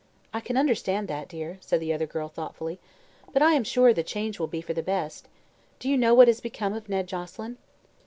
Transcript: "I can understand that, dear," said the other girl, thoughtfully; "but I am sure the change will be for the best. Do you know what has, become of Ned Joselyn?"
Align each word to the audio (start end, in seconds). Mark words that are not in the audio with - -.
"I 0.33 0.39
can 0.39 0.57
understand 0.57 1.07
that, 1.09 1.27
dear," 1.29 1.59
said 1.61 1.79
the 1.79 1.93
other 1.93 2.07
girl, 2.07 2.27
thoughtfully; 2.27 2.79
"but 3.33 3.43
I 3.43 3.53
am 3.53 3.63
sure 3.63 3.93
the 3.93 4.01
change 4.01 4.39
will 4.39 4.47
be 4.47 4.59
for 4.59 4.73
the 4.73 4.81
best. 4.81 5.27
Do 5.77 5.87
you 5.87 5.95
know 5.95 6.15
what 6.15 6.27
has, 6.27 6.41
become 6.41 6.73
of 6.73 6.89
Ned 6.89 7.05
Joselyn?" 7.05 7.57